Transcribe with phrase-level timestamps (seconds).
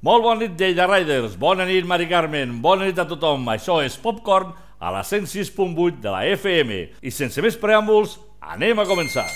[0.00, 1.34] Molt bona nit, Lleida Riders.
[1.36, 2.54] Bona nit, Mari Carmen.
[2.64, 3.44] Bona nit a tothom.
[3.52, 6.80] Això és Popcorn a la 106.8 de la FM.
[7.04, 9.28] I sense més preàmbuls, anem a començar.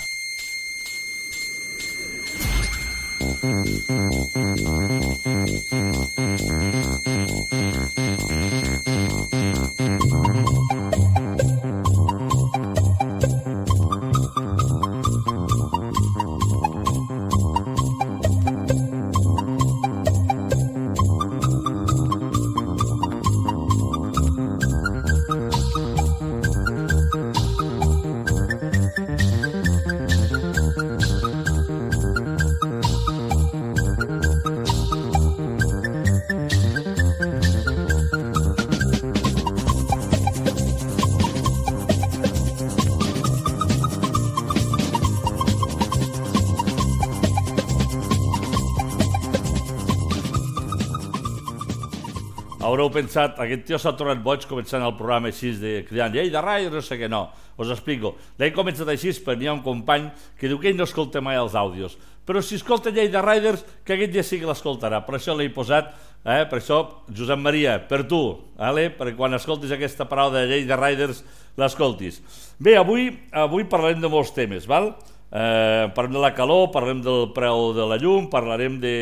[52.84, 56.74] Haureu pensat, aquest tio s'ha tornat boig començant el programa així de cridant Lleida Riders,
[56.74, 57.30] no sé què, no.
[57.56, 58.10] Us explico.
[58.36, 61.38] L'he començat així perquè n'hi ha un company que diu que ell no escolta mai
[61.40, 61.94] els àudios.
[62.28, 65.00] Però si escolta Lleida Riders, que aquest dia sí que l'escoltarà.
[65.06, 65.94] Per això l'he posat,
[66.26, 66.42] eh?
[66.50, 68.20] per això, Josep Maria, per tu,
[68.58, 68.90] vale?
[68.98, 71.22] perquè quan escoltis aquesta paraula de Lleida Riders,
[71.56, 72.20] l'escoltis.
[72.60, 74.90] Bé, avui, avui parlarem de molts temes, val?
[75.32, 78.96] Eh, parlem de la calor, parlem del preu de la llum, parlarem de,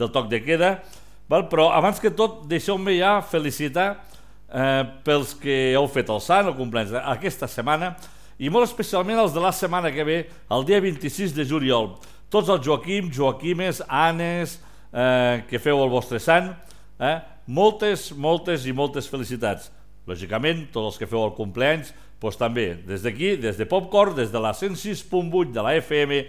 [0.00, 0.78] del toc de queda,
[1.30, 1.46] Val?
[1.46, 3.92] Però abans que tot, deixeu-me ja felicitar
[4.50, 7.92] eh, pels que heu fet el sant, el complex aquesta setmana,
[8.40, 10.16] i molt especialment els de la setmana que ve,
[10.50, 11.92] el dia 26 de juliol.
[12.34, 14.56] Tots els Joaquim, Joaquimes, Anes,
[14.90, 16.50] eh, que feu el vostre sant,
[16.98, 19.70] eh, moltes, moltes i moltes felicitats.
[20.10, 24.32] Lògicament, tots els que feu el compleanys, doncs també, des d'aquí, des de Popcorn, des
[24.32, 26.24] de la 106.8 de la FM,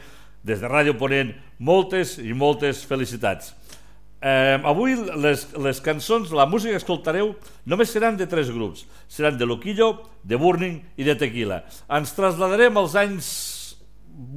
[0.46, 3.56] des de Ràdio Ponent, moltes i moltes felicitats.
[4.22, 7.32] Eh, avui les, les cançons, la música que escoltareu
[7.66, 8.86] només seran de tres grups.
[9.10, 11.64] Seran de Loquillo, de Burning i de Tequila.
[11.90, 13.32] Ens trasladarem als anys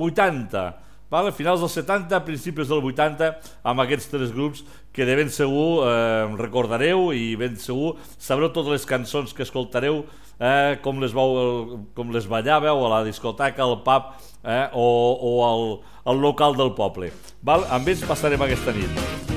[0.00, 0.64] 80,
[1.12, 1.34] vale?
[1.36, 3.28] finals dels 70, principis del 80,
[3.62, 4.64] amb aquests tres grups
[4.94, 10.06] que de ben segur eh, recordareu i ben segur sabreu totes les cançons que escoltareu,
[10.40, 14.10] eh, com, les vau, com les ballàveu a la discoteca, al pub
[14.48, 14.88] eh, o,
[15.20, 15.70] o al,
[16.08, 17.12] al local del poble.
[17.44, 17.68] Val?
[17.68, 19.33] Amb ells passarem aquesta nit.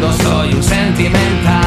[0.00, 1.59] En el fondo soy un sentimental.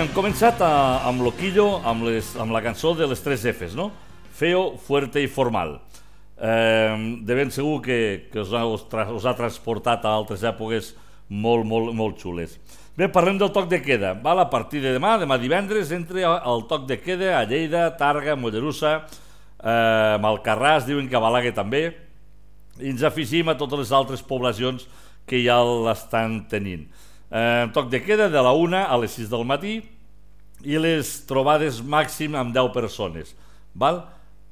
[0.00, 3.90] Hem començat a, amb Loquillo, amb, les, amb la cançó de les tres Fs, no?
[4.32, 5.74] Feo, fuerte i formal.
[6.40, 7.98] Eh, de ben segur que,
[8.32, 10.94] que us, ha, us ha transportat a altres èpoques
[11.28, 12.54] molt, molt, molt xules.
[12.96, 14.14] Bé, parlem del toc de queda.
[14.24, 14.40] Val?
[14.40, 18.94] A partir de demà, demà divendres, entre el toc de queda a Lleida, Targa, Mollerussa,
[19.04, 21.90] eh, Malcarràs, diuen que a Balague també,
[22.80, 24.88] i ens afegim a totes les altres poblacions
[25.28, 26.88] que ja l'estan tenint.
[27.30, 29.76] Eh, toc de queda de la 1 a les 6 del matí
[30.66, 33.34] i les trobades màxim amb 10 persones.
[33.74, 34.02] Val?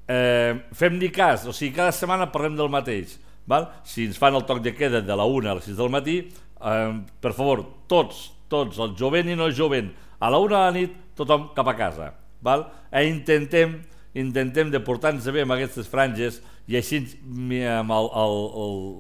[0.09, 3.19] Eh, fem-ni cas, o sigui, cada setmana parlem del mateix.
[3.49, 3.67] Val?
[3.85, 6.17] Si ens fan el toc de queda de la 1 a les 6 del matí,
[6.23, 9.91] eh, per favor, tots, tots, el jovent i no jovent,
[10.21, 12.13] a la 1 de la nit, tothom cap a casa.
[12.41, 12.69] Val?
[12.93, 13.81] E intentem
[14.15, 17.01] intentem de portar-nos bé amb aquestes franges i així
[17.65, 17.93] amb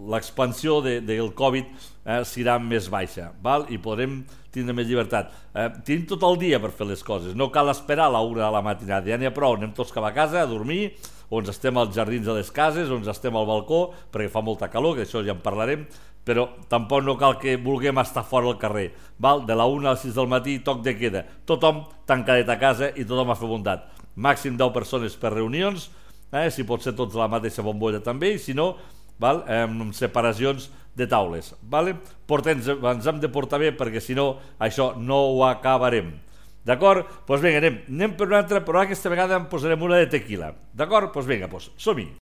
[0.08, 3.66] l'expansió de, del Covid eh, serà més baixa val?
[3.68, 4.22] i podrem
[4.54, 5.30] tindre més llibertat.
[5.52, 8.50] Eh, tenim tot el dia per fer les coses, no cal esperar a l'hora de
[8.54, 10.94] la matinada, ja n'hi ha prou, anem tots cap a casa a dormir,
[11.28, 14.40] o ens estem als jardins de les cases, o ens estem al balcó, perquè fa
[14.40, 15.84] molta calor, que això ja en parlarem,
[16.28, 18.90] però tampoc no cal que vulguem estar fora al carrer.
[19.20, 19.44] Val?
[19.48, 21.24] De la 1 a les 6 del matí, toc de queda.
[21.48, 23.86] Tothom tancadet a casa i tothom a fer bondat.
[24.16, 25.88] Màxim 10 persones per reunions,
[26.32, 28.74] eh, si pot ser tots la mateixa bombolla també, i si no,
[29.20, 31.54] val, amb separacions de taules.
[31.62, 31.96] Vale?
[32.28, 36.16] Portem, ens hem de portar bé perquè si no això no ho acabarem.
[36.68, 37.06] D'acord?
[37.06, 40.10] Doncs pues vinga, anem, anem per una altra, però aquesta vegada en posarem una de
[40.18, 40.52] tequila.
[40.74, 41.08] D'acord?
[41.08, 42.17] Doncs pues vinga, pues, som-hi.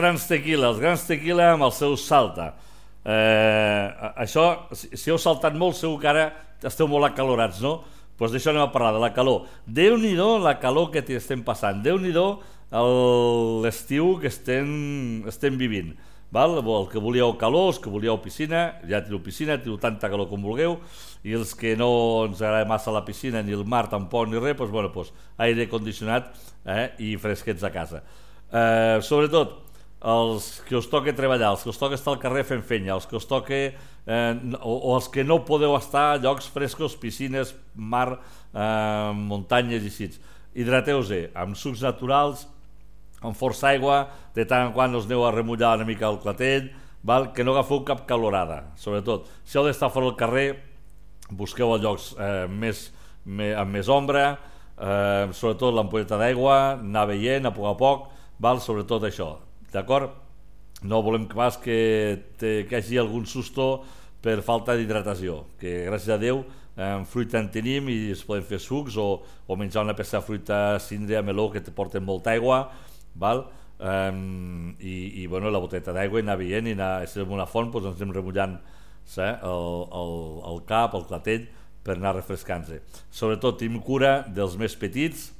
[0.00, 2.54] Grans tequila, els grans tequila amb el seu salta.
[3.04, 3.86] Eh,
[4.24, 6.26] això, si heu saltat molt, segur que ara
[6.64, 7.80] esteu molt acalorats, no?
[7.80, 9.46] Doncs pues d'això anem a parlar, de la calor.
[9.64, 12.26] Déu-n'hi-do la calor que estem passant, Déu-n'hi-do
[13.64, 15.96] l'estiu que estem, estem vivint.
[16.30, 16.58] val?
[16.58, 20.42] el que volíeu calor, els que volíeu piscina, ja teniu piscina, teniu tanta calor com
[20.42, 20.78] vulgueu,
[21.24, 24.56] i els que no ens agrada massa la piscina, ni el mar tampoc, ni res,
[24.56, 26.30] doncs, bueno, doncs, aire condicionat
[26.66, 28.04] eh, i fresquets a casa.
[28.52, 29.69] Eh, sobretot,
[30.00, 33.06] els que us toca treballar, els que us toca estar al carrer fent fenya, els
[33.06, 37.52] que us toca, eh, o, o els que no podeu estar a llocs frescos, piscines,
[37.74, 38.20] mar,
[38.54, 40.08] eh, muntanyes i així.
[40.56, 42.46] Hidrateu-se amb sucs naturals,
[43.20, 46.70] amb força aigua, de tant en quant us aneu a remullar una mica el clatell,
[47.04, 47.30] val?
[47.36, 49.28] que no agafeu cap calorada, sobretot.
[49.44, 50.48] Si heu d'estar fora del carrer,
[51.30, 52.88] busqueu els llocs eh, més,
[53.26, 54.24] més, amb més ombra,
[54.80, 58.64] eh, sobretot l'ampolleta d'aigua, anar veient a poc a poc, val?
[58.64, 59.34] sobretot això,
[59.74, 60.14] d'acord?
[60.82, 63.84] No volem pas que, te, que hagi algun susto
[64.24, 66.42] per falta d'hidratació, que gràcies a Déu
[66.76, 70.26] eh, fruita en tenim i es poden fer sucs o, o menjar una peça de
[70.26, 72.66] fruita síndria, meló, que te porten molta aigua,
[73.14, 73.46] val?
[73.80, 77.46] Um, i, i bueno, la boteta d'aigua i anar veient i anar, si en una
[77.48, 80.12] font doncs ens anem remullant eh, el, el,
[80.50, 81.46] el cap, el clatell
[81.80, 85.30] per anar refrescant-se sobretot tenim cura dels més petits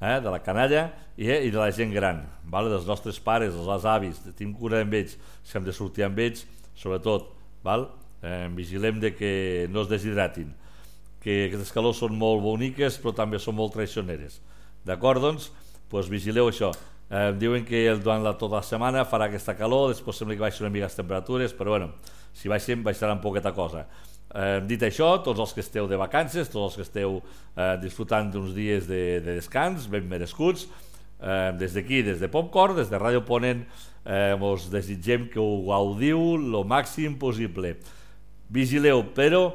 [0.00, 2.70] eh, de la canalla i, eh, i de la gent gran val?
[2.70, 6.44] dels nostres pares, dels avis tenim cura amb ells, si hem de sortir amb ells
[6.78, 7.32] sobretot,
[7.64, 7.88] val?
[8.22, 9.32] Eh, vigilem de que
[9.70, 10.54] no es deshidratin
[11.22, 14.40] que aquestes calors són molt boniques però també són molt traicioneres
[14.86, 15.52] d'acord doncs?
[15.88, 16.72] pues vigileu això
[17.10, 20.66] Eh, diuen que durant la, tota la setmana farà aquesta calor, després sembla que baixen
[20.66, 21.88] una mica les temperatures, però bueno,
[22.36, 23.86] si baixen, baixaran poqueta cosa.
[24.28, 28.28] Eh, dit això, tots els que esteu de vacances, tots els que esteu eh, disfrutant
[28.32, 30.66] d'uns dies de, de descans, ben merescuts,
[31.20, 33.64] eh, des d'aquí, des de Popcorn, des de Ràdio Ponent,
[34.04, 37.76] eh, us desitgem que ho gaudiu el màxim possible.
[38.52, 39.48] Vigileu, però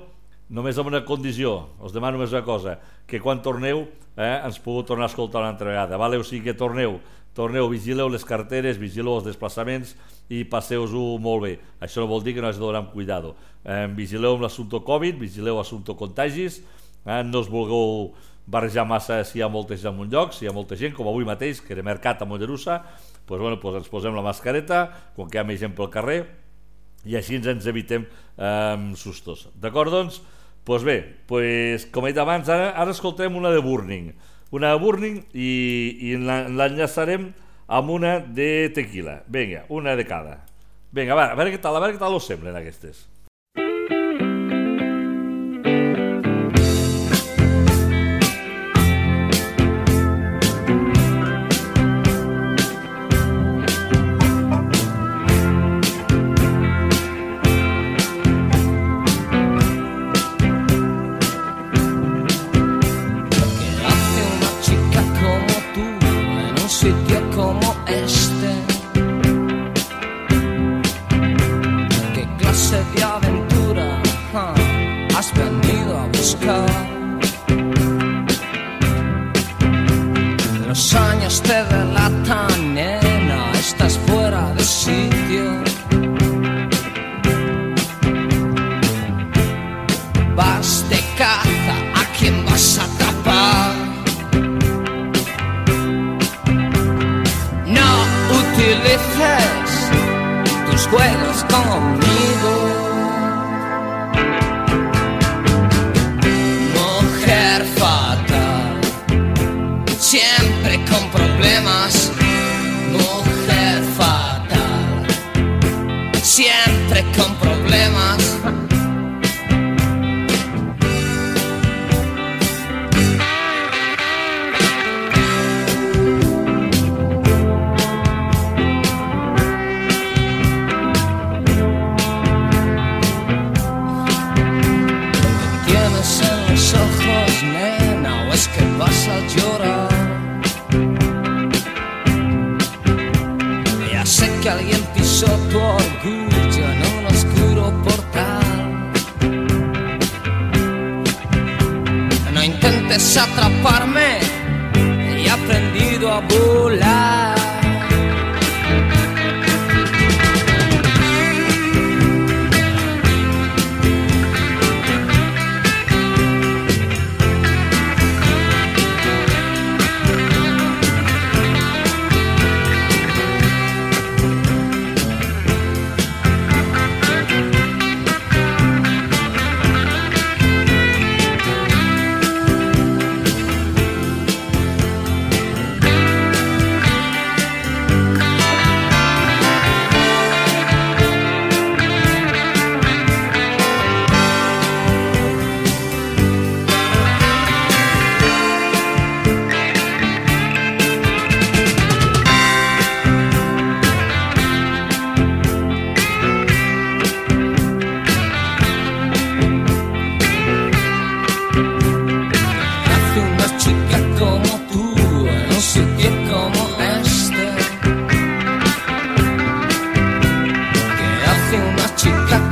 [0.50, 2.78] només amb una condició, us demano només una cosa,
[3.08, 3.86] que quan torneu
[4.18, 6.18] eh, ens pugueu tornar a escoltar una altra vegada, vale?
[6.18, 7.00] o sigui que torneu,
[7.34, 9.96] torneu, vigileu les carteres, vigileu els desplaçaments
[10.30, 11.56] i passeu-ho molt bé.
[11.82, 13.34] Això no vol dir que no donar amb cuidado.
[13.64, 16.62] Eh, vigileu amb l'assumpte Covid, vigileu l'assumpte contagis,
[17.06, 18.14] eh, no us vulgueu
[18.46, 20.96] barrejar massa si hi ha molta gent en un lloc, si hi ha molta gent,
[20.96, 22.82] com avui mateix, que era mercat a Mollerussa,
[23.24, 24.84] doncs, bueno, doncs ens posem la mascareta,
[25.16, 26.20] quan que hi ha més gent pel carrer,
[27.08, 29.48] i així ens, ens evitem eh, sustos.
[29.56, 30.20] D'acord, doncs?
[30.68, 34.12] Doncs bé, pues, com he dit abans, ara, ara escoltem una de Burning
[34.54, 35.50] una Burning i,
[36.10, 37.32] i l'enllaçarem
[37.74, 39.22] amb una de tequila.
[39.34, 40.44] Vinga, una de cada.
[40.94, 43.08] Vinga, va, a veure què tal, a veure què tal us semblen aquestes.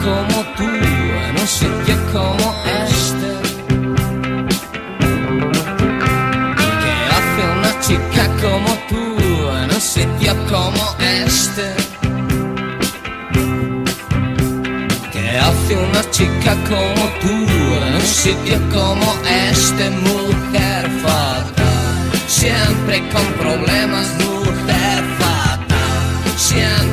[0.04, 2.56] Como tú en un sitio como
[2.88, 3.30] este.
[6.82, 9.04] ¿Qué hace una chica como tú
[9.62, 11.66] en un sitio como este?
[15.12, 17.36] ¿Qué hace una chica como tú
[17.86, 19.14] en un sitio como
[19.52, 19.90] este?
[19.90, 26.91] Mujer fatal, siempre con problemas, mujer fatal, siempre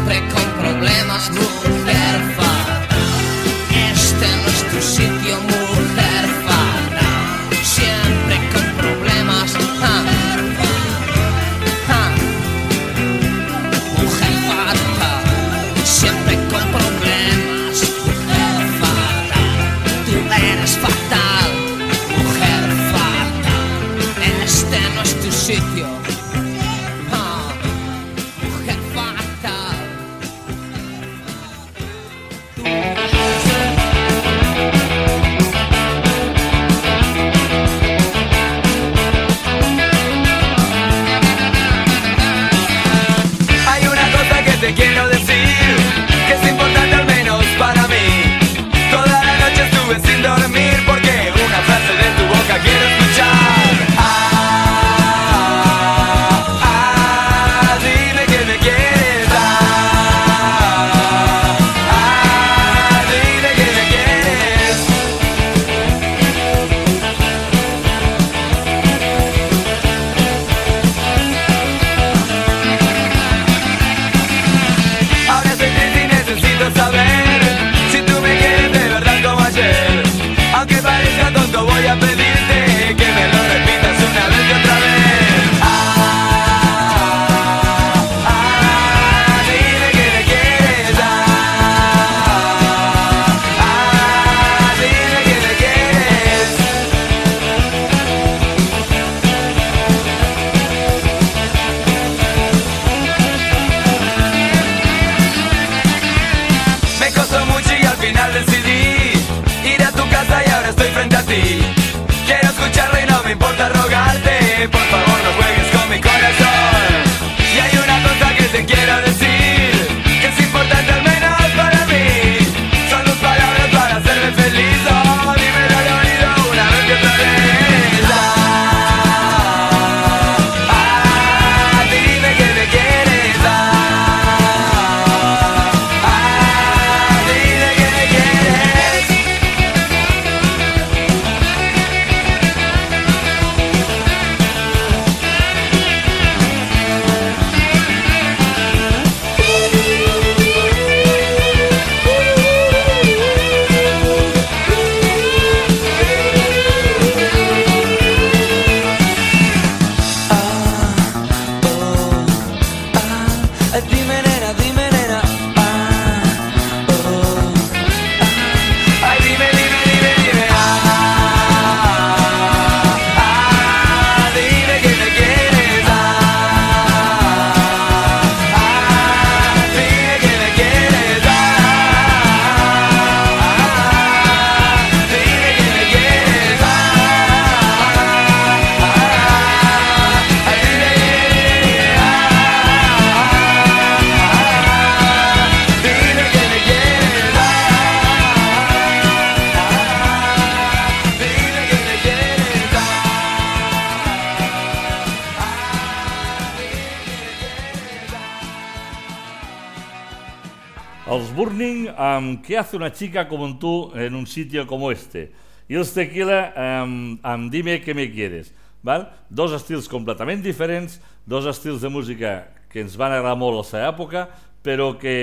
[212.37, 215.33] ¿Qué hace una chica como tú en un sitio como este?
[215.69, 218.55] I els Tequila amb, amb Dime que me quieres.
[218.85, 219.09] Val?
[219.29, 220.97] Dos estils completament diferents,
[221.29, 224.27] dos estils de música que ens van agradar molt a la seva època,
[224.64, 225.14] però que,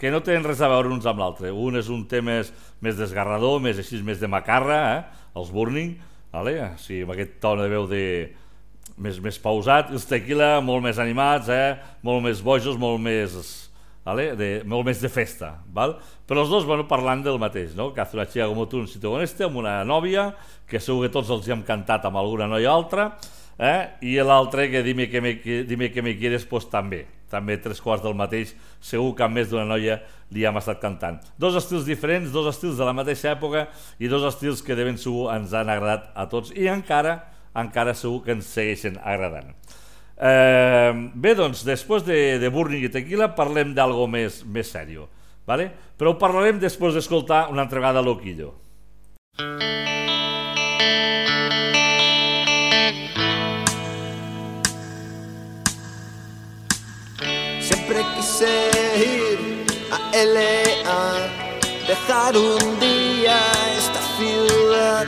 [0.00, 1.52] que no tenen res a veure uns amb l'altre.
[1.52, 5.24] Un és un tema més, més desgarrador, més així, més de macarra, eh?
[5.36, 5.96] els Burning,
[6.32, 6.56] vale?
[6.80, 8.04] sigui, amb aquest to de veu de,
[9.00, 11.76] més, més pausat, els Tequila molt més animats, eh?
[12.06, 13.36] molt més bojos, molt més,
[14.10, 14.30] vale?
[14.36, 15.54] de, molt més de festa.
[15.72, 15.96] Val?
[16.28, 17.92] Però els dos bueno, parlant del mateix, no?
[17.94, 20.34] tú en un sitio con este, amb una nòvia,
[20.66, 23.12] que segur que tots els hi hem cantat amb alguna noia altra,
[23.60, 23.96] eh?
[24.02, 27.78] i l'altre que dime que me, que, dime que me quieres pues, també també tres
[27.78, 30.00] quarts del mateix segur que amb més d'una noia
[30.34, 33.68] li hem estat cantant dos estils diferents, dos estils de la mateixa època
[34.02, 37.20] i dos estils que de ben segur ens han agradat a tots i encara
[37.54, 39.54] encara segur que ens segueixen agradant
[40.20, 45.08] eh, bé doncs després de, de Burning i Tequila parlem d'algo més, més sèrio
[45.50, 45.70] Vale?
[45.98, 48.52] Però ho parlarem després d'escoltar una altra vegada Loquillo.
[57.60, 58.52] Siempre quise
[59.02, 60.54] ir a LA,
[61.88, 63.40] dejar un día
[63.76, 65.06] esta ciudad,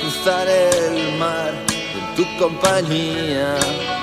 [0.00, 3.93] cruzar el mar en tu compañía.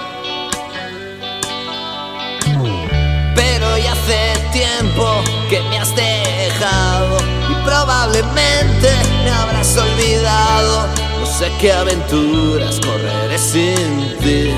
[3.87, 7.17] Hace tiempo que me has dejado
[7.49, 8.89] y probablemente
[9.23, 10.87] me habrás olvidado.
[11.19, 14.53] No sé qué aventuras correré sin ti.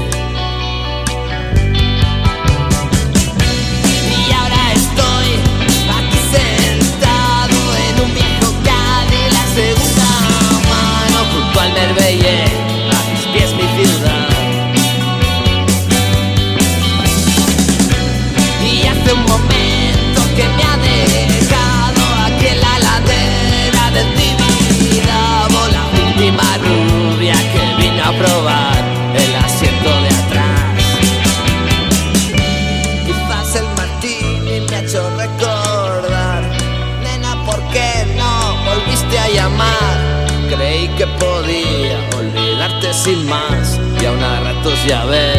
[12.13, 12.42] Y
[44.85, 45.32] ya ves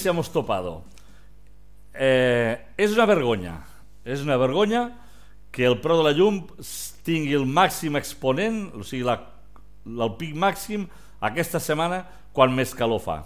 [0.00, 0.82] Iglesia hemos topado.
[1.92, 3.58] Eh, és una vergonya.
[4.08, 4.94] És una vergonya
[5.52, 6.38] que el preu de la llum
[7.04, 9.18] tingui el màxim exponent, o sigui, la,
[9.84, 10.86] el pic màxim
[11.20, 11.98] aquesta setmana
[12.32, 13.18] quan més calor fa.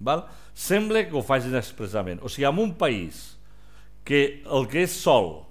[0.00, 0.22] Val?
[0.56, 2.22] Sembla que ho facin expressament.
[2.24, 3.34] O sigui, en un país
[4.08, 5.42] que el que és sol,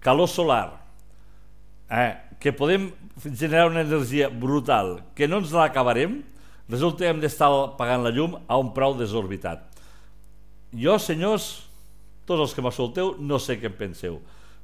[0.00, 0.78] calor solar,
[1.92, 2.88] eh, que podem
[3.20, 6.22] generar una energia brutal, que no ens l'acabarem,
[6.72, 9.68] resulta que hem d'estar pagant la llum a un preu desorbitat.
[10.72, 11.66] Jo, senyors,
[12.24, 14.20] tots els que m'escolteu, no sé què en penseu,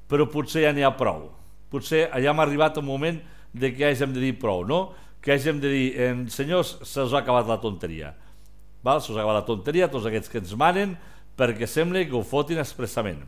[0.09, 1.29] però potser ja n'hi ha prou.
[1.69, 3.19] Potser ja hem arribat un moment
[3.53, 4.95] de que hàgim de dir prou, no?
[5.21, 8.15] Que hàgim de dir, eh, senyors, se us ha acabat la tonteria.
[8.83, 9.03] Val?
[9.03, 10.97] Se ha acabat la tonteria, tots aquests que ens manen,
[11.37, 13.21] perquè sembla que ho fotin expressament.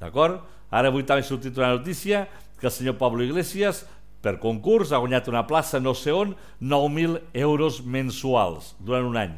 [0.00, 0.44] D'acord?
[0.70, 2.28] Ara avui també ha sortit una notícia
[2.60, 3.84] que el senyor Pablo Iglesias,
[4.22, 9.34] per concurs, ha guanyat una plaça no sé on, 9.000 euros mensuals durant un any.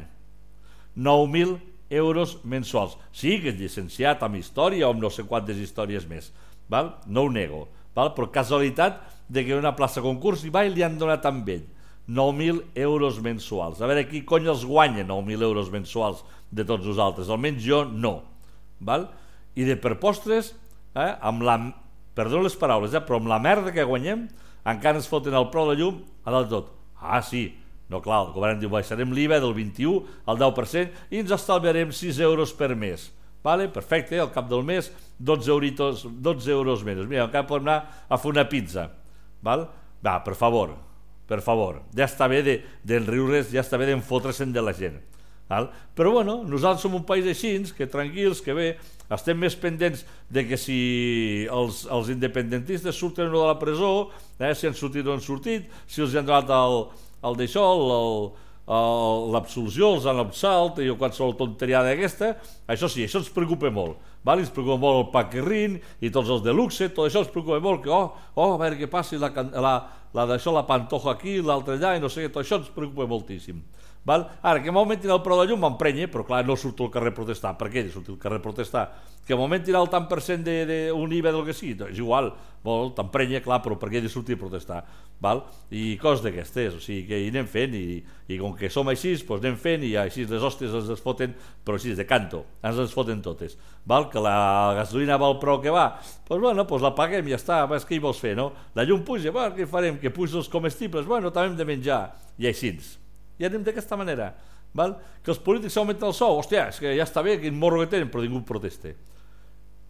[0.95, 2.97] 9.000 euros mensuals.
[3.11, 6.31] Sí que és llicenciat amb història o amb no sé quantes històries més.
[6.69, 6.95] Val?
[7.05, 7.67] No ho nego.
[7.95, 8.13] Val?
[8.17, 11.65] Però casualitat de que una plaça concurs i va i li han donat amb ell
[12.09, 13.79] 9.000 euros mensuals.
[13.79, 17.29] A veure qui cony els guanya 9.000 euros mensuals de tots nosaltres.
[17.31, 18.17] Almenys jo no.
[18.83, 19.07] Val?
[19.55, 20.53] I de per postres,
[20.95, 21.57] eh, amb la,
[22.17, 24.27] perdó les paraules, eh, però amb la merda que guanyem,
[24.65, 26.73] encara ens foten el prou de llum a dalt tot.
[26.99, 27.49] Ah, sí,
[27.93, 32.23] No, clar, el govern diu, baixarem l'IVA del 21 al 10% i ens estalviarem 6
[32.25, 33.11] euros per mes.
[33.43, 33.67] Vale?
[33.69, 37.05] Perfecte, al cap del mes 12, euritos, 12 euros menys.
[37.11, 38.87] Mira, encara podem anar a fer una pizza.
[39.43, 39.67] Val?
[40.03, 40.73] Va, per favor,
[41.29, 44.97] per favor, ja està bé d'enriure's, de, ja està bé d'enfotre-se'n de la gent.
[45.51, 45.69] Val?
[45.93, 48.67] Però bueno, nosaltres som un país així, que tranquils, que bé,
[49.13, 50.01] estem més pendents
[50.33, 50.79] de que si
[51.51, 55.67] els, els independentistes surten o de la presó, eh, si han sortit o han sortit,
[55.85, 56.79] si els han donat el,
[57.23, 57.65] el d'això,
[59.33, 62.33] l'absolució, els han absolt i qualsevol tonteria d'aquesta,
[62.71, 63.99] això sí, això ens preocupa molt.
[64.23, 64.39] Val?
[64.39, 67.83] Ens preocupa molt el Paquerrin i tots els de luxe, tot això ens preocupa molt,
[67.83, 69.73] que oh, oh a veure què passi, la, la,
[70.15, 73.09] la d'això, la pantoja aquí, l'altra allà, i no sé què, tot això ens preocupa
[73.09, 73.59] moltíssim.
[74.05, 74.25] Val?
[74.43, 77.15] Ara, que m'augmentin el preu de llum m'emprenya, però clar, no surto al carrer a
[77.15, 77.53] protestar.
[77.59, 78.83] Per què he de sortir al carrer a protestar?
[79.23, 82.33] Que m'augmentin el tant per cent d'un IVA del que sigui, doncs és igual,
[82.65, 84.81] vol, t'emprenya, clar, però per què he de sortir a protestar?
[85.23, 85.45] Val?
[85.71, 89.13] I coses d'aquestes, o sigui, que hi anem fent, i, i com que som així,
[89.21, 92.81] doncs anem fent, i així les hòsties ens es foten, però així, de canto, ens
[92.83, 93.55] es foten totes.
[93.87, 94.09] Val?
[94.11, 95.85] Que la gasolina va al preu que va,
[96.27, 98.49] doncs bueno, doncs la paguem i ja està, és que hi vols fer, no?
[98.75, 100.01] La llum puja, bueno, què farem?
[100.03, 102.01] Que puja els comestibles, bueno, també hem de menjar,
[102.35, 102.75] i així.
[103.39, 104.31] I anem d'aquesta manera.
[104.73, 104.95] Val?
[105.23, 107.91] Que els polítics s'augmenten el sou, hòstia, és que ja està bé, quin morro que
[107.91, 108.93] tenen, però ningú protesta.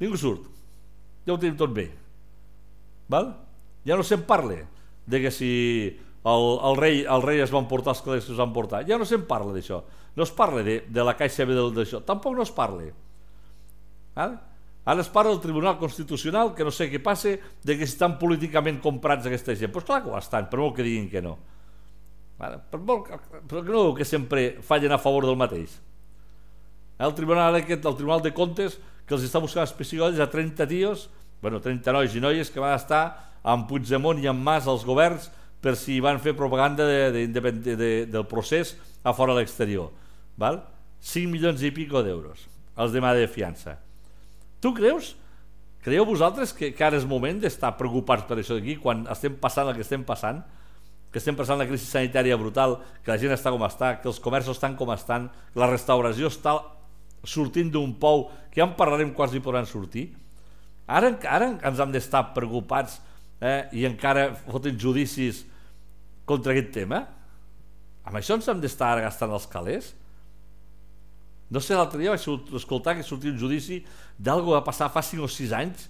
[0.02, 0.48] Ningú surt.
[1.28, 1.88] Ja ho tenim tot bé.
[3.12, 3.32] Val?
[3.88, 4.62] Ja no se'n parla
[5.08, 5.52] de que si
[6.24, 8.84] el, el, rei, el rei es van portar els calés que es van portar.
[8.88, 9.82] Ja no se'n parla d'això.
[10.16, 12.04] No es parla de, de la caixa d'això.
[12.08, 12.90] Tampoc no es parla.
[14.16, 14.36] Val?
[14.84, 18.82] Ara es parla del Tribunal Constitucional, que no sé què passa, de que estan políticament
[18.84, 19.72] comprats aquesta gent.
[19.72, 21.38] Doncs pues clar que ho estan, per molt que diguin que no.
[22.42, 23.12] Ara, per molt,
[23.50, 25.76] però no que sempre fallen a favor del mateix.
[27.04, 31.08] El tribunal aquest, el Tribunal de Comptes, que els està buscant especials a 30 tios,
[31.42, 33.04] bueno, 30 nois i noies que van estar
[33.44, 35.30] amb Puigdemont i amb Mas als governs
[35.64, 39.92] per si van fer propaganda de, de, de, de, del procés a fora de l'exterior.
[40.40, 40.62] Val?
[41.04, 42.48] 5 milions i pico d'euros
[42.80, 43.78] els demà de fiança.
[44.64, 45.14] Tu creus?
[45.84, 49.70] Creieu vosaltres que, que ara és moment d'estar preocupats per això d'aquí quan estem passant
[49.70, 50.40] el que estem passant?
[51.14, 54.18] Que estem passant la crisi sanitària brutal, que la gent està com està, que els
[54.20, 56.58] comerços estan com estan, la restauració està
[57.24, 60.08] sortint d'un pou, que ja en parlarem quants hi podran sortir.
[60.90, 62.98] Ara, ara ens hem d'estar preocupats
[63.40, 65.46] eh, i encara foten judicis
[66.26, 67.06] contra aquest tema?
[68.04, 69.94] Amb això ens hem d'estar gastant els calés?
[71.54, 73.84] No sé, l'altre dia vaig escoltar que sortia un judici
[74.18, 75.90] d'algo que va passar fa 5 o 6 anys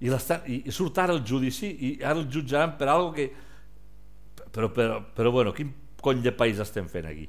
[0.00, 3.28] i, i surt ara el judici i ara el jutjaran per algo que
[4.54, 5.72] però, però, però bueno, quin
[6.04, 7.26] cony de país estem fent aquí?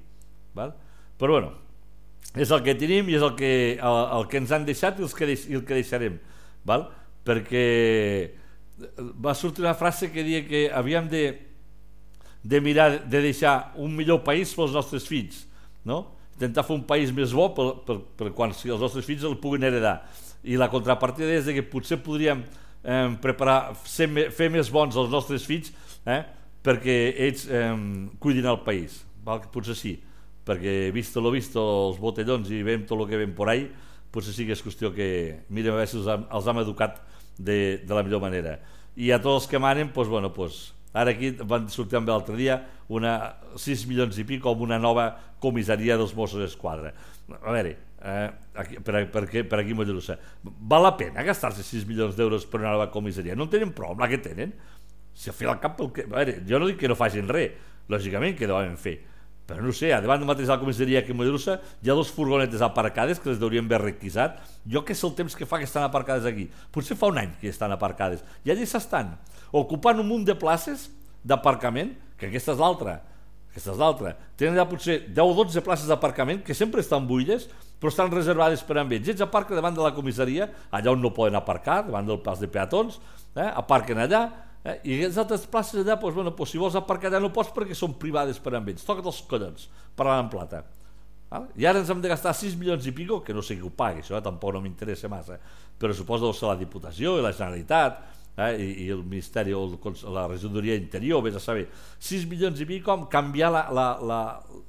[0.55, 0.75] Val?
[1.17, 1.51] Però bueno,
[2.35, 5.05] és el que tenim i és el que, el, el que ens han deixat i,
[5.07, 6.19] els que, deix, i el que deixarem.
[6.67, 6.89] Val?
[7.25, 7.65] Perquè
[9.23, 11.23] va sortir una frase que deia que havíem de,
[12.43, 15.45] de mirar de deixar un millor país pels nostres fills,
[15.87, 16.11] no?
[16.35, 19.63] intentar fer un país més bo per, per, per quan els nostres fills el puguin
[19.63, 20.01] heredar.
[20.43, 22.43] I la contrapartida és que potser podríem
[22.83, 25.71] eh, preparar, ser, fer més bons els nostres fills
[26.03, 26.21] eh,
[26.65, 26.97] perquè
[27.27, 27.71] ells eh,
[28.19, 29.03] cuidin el país.
[29.25, 29.43] Val?
[29.53, 29.95] Potser sí,
[30.45, 33.67] perquè visto lo visto els botellons i veiem tot el que ven por ahí,
[34.13, 35.07] potser sí que és qüestió que
[35.49, 37.01] mirem a veure si els hem, els hem educat
[37.37, 38.59] de, de la millor manera.
[38.95, 40.61] I a tots els que manen, doncs, bueno, doncs,
[40.95, 43.15] ara aquí van sortir també l'altre dia una
[43.59, 45.09] 6 milions i pic com una nova
[45.43, 46.93] comissaria dels Mossos d'Esquadra.
[47.41, 47.73] A veure,
[48.05, 48.29] eh,
[48.61, 52.77] aquí, per, per, per aquí Mollerussa, val la pena gastar-se 6 milions d'euros per una
[52.77, 53.35] nova comissaria?
[53.35, 54.53] No en tenen prou amb la que tenen?
[55.15, 56.05] Si al final cap que...
[56.05, 57.55] A veure, jo no dic que no facin res,
[57.89, 58.99] lògicament que deuen fer,
[59.45, 62.63] però no sé, a davant de mateix la comissaria que Mollerussa hi ha dos furgonetes
[62.65, 64.39] aparcades que les deurien haver requisat.
[64.65, 66.47] Jo que és el temps que fa que estan aparcades aquí?
[66.73, 68.23] Potser fa un any que estan aparcades.
[68.43, 69.13] I allà s'estan,
[69.53, 70.87] ocupant un munt de places
[71.23, 72.95] d'aparcament, que aquesta és l'altra,
[73.51, 74.15] aquesta és l'altra.
[74.35, 77.45] Tenen allà potser 10 o 12 places d'aparcament que sempre estan buides,
[77.79, 79.13] però estan reservades per a ells.
[79.13, 82.49] Ells aparquen davant de la comissaria, allà on no poden aparcar, davant del pas de
[82.49, 82.97] peatons,
[83.35, 83.45] eh?
[83.45, 84.25] aparquen allà,
[84.65, 84.79] Eh?
[84.89, 87.77] I les altres places allà, doncs, bueno, doncs, si vols aparcar allà no pots perquè
[87.77, 88.87] són privades per a ells.
[88.87, 90.63] Toca't els collons, parlant en plata.
[91.29, 91.47] Val?
[91.57, 93.71] I ara ens hem de gastar 6 milions i pico, que no sé qui ho
[93.73, 94.23] pagui, això eh?
[94.25, 95.39] tampoc no m'interessa massa,
[95.79, 98.01] però suposo que la Diputació i la Generalitat
[98.37, 98.51] eh?
[98.61, 101.67] I, i el Ministeri o el, la Regidoria Interior, vés a saber,
[101.99, 104.21] 6 milions i pico amb canviar la, la, la,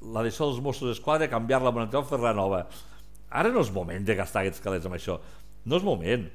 [0.03, 2.65] la d'això dels Mossos d'Esquadra, canviar-la per una fer-la nova.
[3.31, 5.21] Ara no és moment de gastar aquests calés amb això,
[5.67, 6.29] no és moment.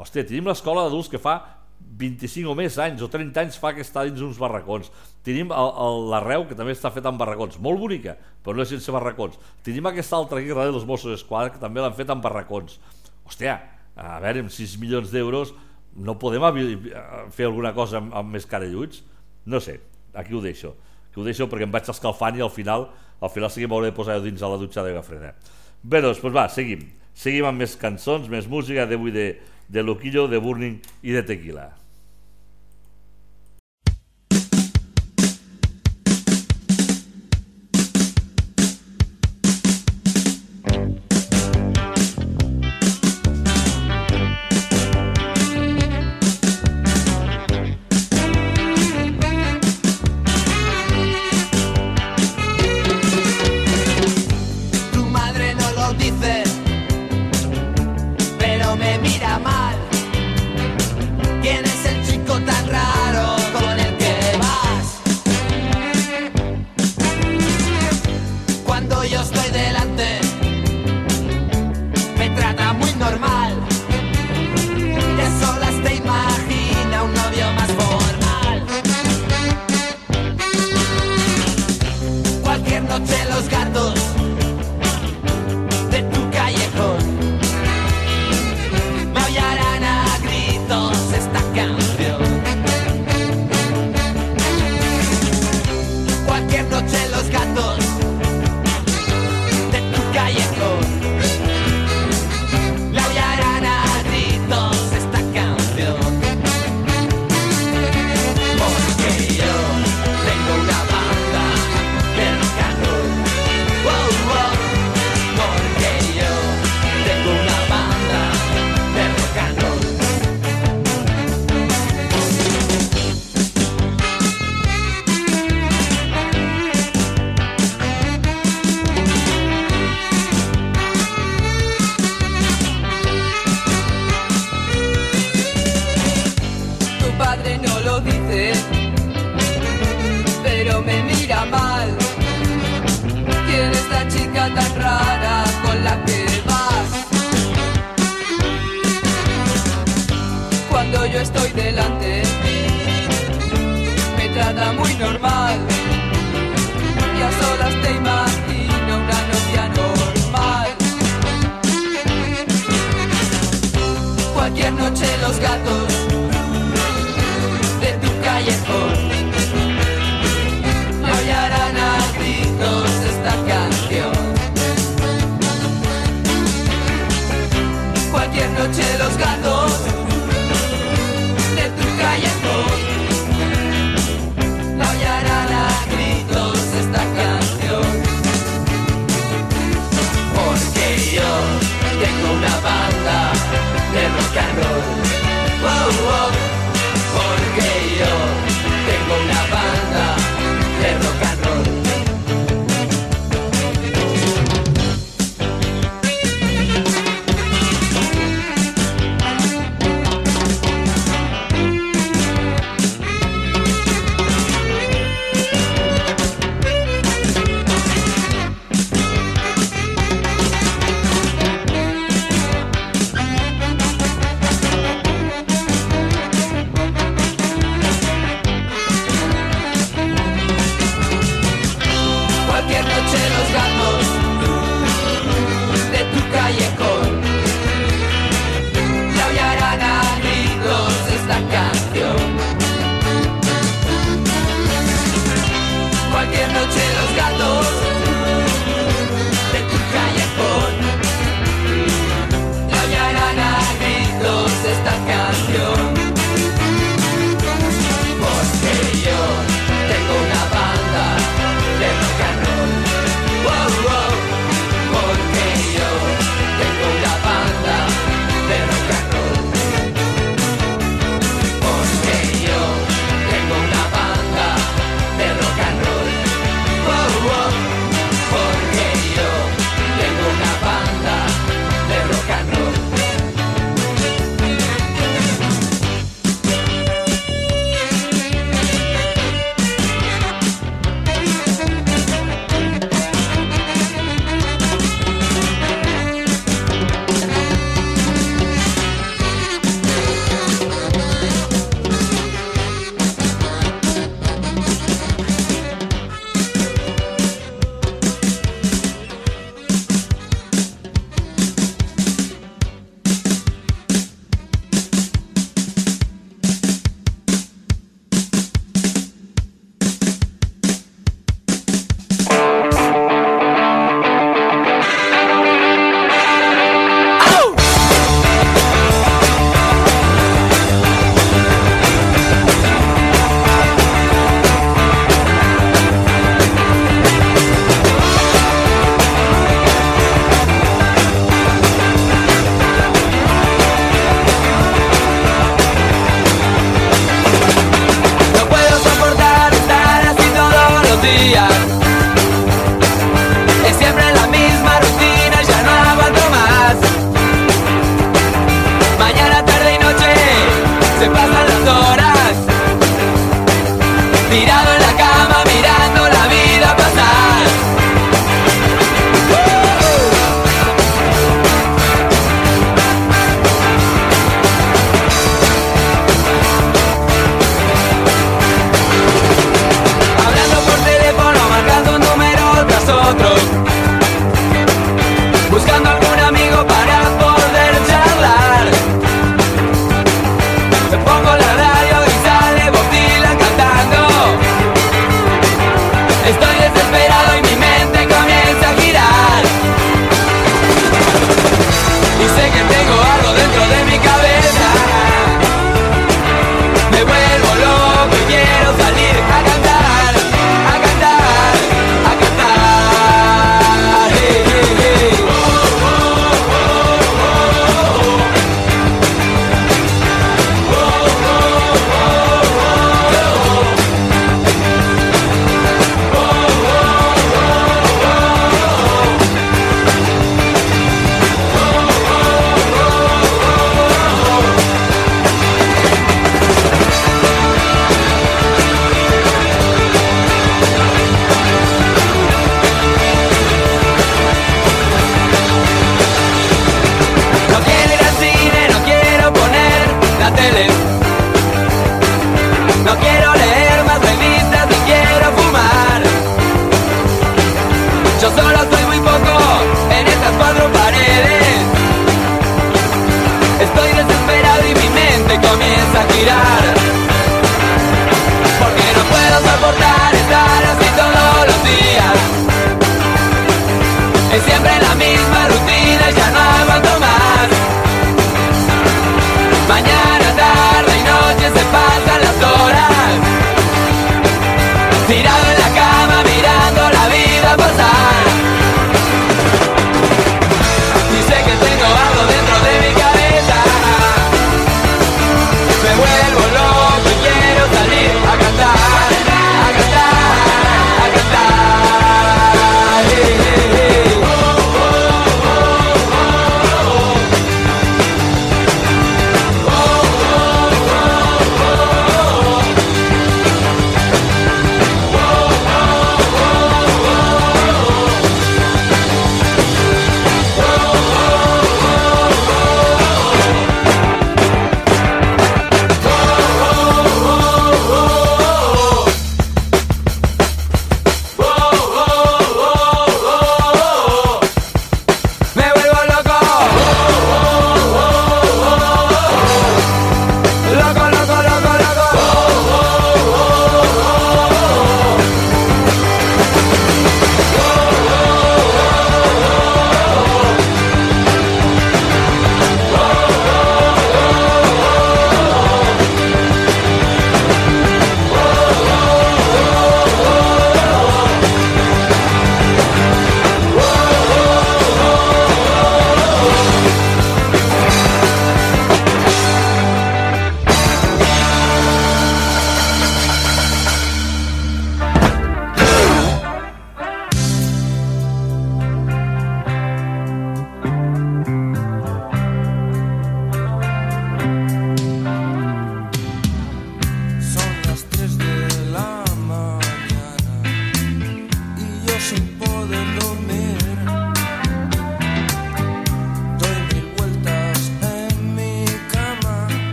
[0.00, 1.59] Hòstia, tenim l'escola d'adults que fa
[2.00, 4.88] 25 o més anys o 30 anys fa que està dins uns barracons.
[5.26, 9.36] Tenim l'arreu, que també està fet amb barracons, molt bonica, però no és sense barracons.
[9.66, 12.78] Tenim aquesta altra aquí darrere dels Mossos d'Esquadra, que també l'han fet amb barracons.
[13.28, 13.58] Hòstia,
[13.96, 15.52] a veure, amb 6 milions d'euros
[16.00, 16.46] no podem
[17.34, 19.04] fer alguna cosa amb, amb més carelluts?
[19.50, 19.80] No sé,
[20.14, 20.76] aquí ho deixo.
[21.10, 22.84] que ho deixo perquè em vaig escalfant i al final
[23.20, 25.34] al final sí que m'hauré de posar dins a la dutxa d'aigua freda.
[25.82, 26.86] Bé, doncs, doncs va, seguim.
[27.16, 29.26] Seguim amb més cançons, més música d'avui de,
[29.70, 31.79] de Loquillo, de Burning i de Tequila.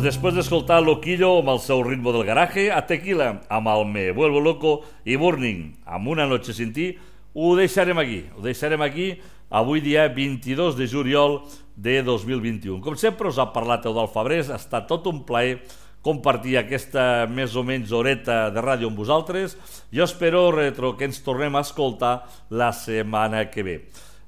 [0.00, 4.12] Doncs, després d'escoltar Loquillo amb el seu ritmo del garaje, a Tequila amb el Me
[4.16, 4.70] Vuelvo Loco
[5.04, 6.94] i Burning amb Una Noche Sin Ti,
[7.34, 8.24] ho deixarem aquí.
[8.36, 9.10] Ho deixarem aquí
[9.50, 11.42] avui dia 22 de juliol
[11.76, 12.80] de 2021.
[12.80, 15.60] Com sempre us ha parlat Eudal Fabrés, ha estat tot un plaer
[16.00, 19.58] compartir aquesta més o menys horeta de ràdio amb vosaltres.
[19.92, 23.78] Jo espero retro que ens tornem a escoltar la setmana que ve.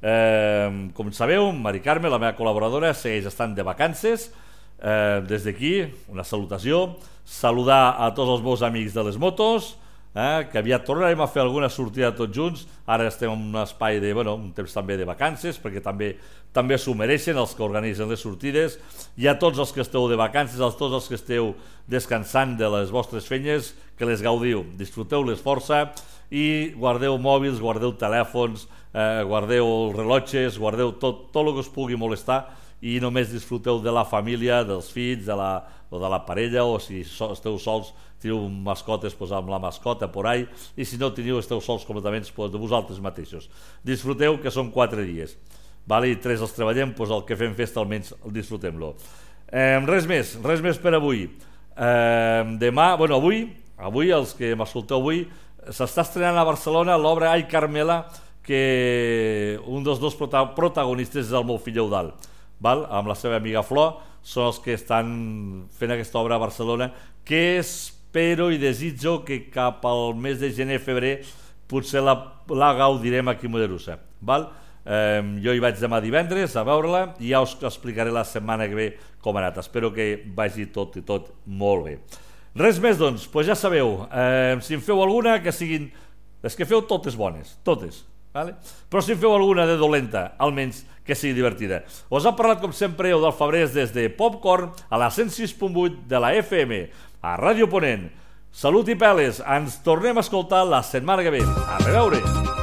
[0.02, 4.32] Eh, com sabeu, Mari Carme, la meva col·laboradora, segueix estant de vacances,
[4.82, 5.76] Eh, des d'aquí,
[6.10, 9.76] una salutació, saludar a tots els meus amics de les motos,
[10.14, 14.00] eh, que aviat tornarem a fer alguna sortida tots junts, ara estem en un espai
[14.02, 16.16] de, bueno, un temps també de vacances, perquè també
[16.52, 18.76] també s'ho mereixen els que organitzen les sortides,
[19.16, 21.54] i a tots els que esteu de vacances, a tots els que esteu
[21.88, 25.86] descansant de les vostres feines, que les gaudiu, disfruteu-les força
[26.28, 31.96] i guardeu mòbils, guardeu telèfons, eh, guardeu rellotges, guardeu tot, tot el que us pugui
[31.96, 32.44] molestar,
[32.82, 35.52] i només disfruteu de la família, dels fills, de la,
[35.88, 40.08] o de la parella, o si so, esteu sols, teniu mascotes pues, amb la mascota
[40.10, 43.46] por ahí, i si no teniu, esteu sols completament pues, de vosaltres mateixos.
[43.86, 45.36] Disfruteu, que són quatre dies.
[45.86, 46.10] Vale?
[46.10, 48.96] I tres els treballem, pues, el que fem festa almenys disfrutem-lo.
[49.46, 51.28] Eh, res més, res més per avui.
[51.28, 53.44] Eh, demà, bueno, avui,
[53.78, 55.22] avui, els que m'escolteu avui,
[55.70, 58.02] s'està estrenant a Barcelona l'obra Ai Carmela,
[58.42, 62.10] que un dels dos protagonistes és el meu fill Eudal
[62.62, 62.86] val?
[62.90, 65.12] amb la seva amiga Flor, són els que estan
[65.74, 66.92] fent aquesta obra a Barcelona,
[67.26, 71.16] que espero i desitjo que cap al mes de gener-febrer
[71.70, 72.14] potser la,
[72.48, 73.98] la gaudirem aquí a Mollerussa.
[74.20, 74.50] Val?
[74.82, 78.78] Eh, jo hi vaig demà divendres a veure-la i ja us explicaré la setmana que
[78.78, 78.88] ve
[79.22, 79.62] com ha anat.
[79.62, 81.96] Espero que vagi tot i tot molt bé.
[82.58, 85.90] Res més, doncs, doncs ja sabeu, eh, si en feu alguna, que siguin...
[86.42, 88.00] Les que feu totes bones, totes.
[88.34, 88.56] Vale?
[88.90, 91.82] Però si feu alguna de dolenta, almenys que sigui divertida.
[92.10, 96.34] Us ha parlat, com sempre, Eudal Fabrés des de Popcorn a la 106.8 de la
[96.38, 96.82] FM,
[97.22, 98.10] a Ràdio Ponent.
[98.52, 101.42] Salut i peles, ens tornem a escoltar la setmana que ve.
[101.42, 102.61] A reveure!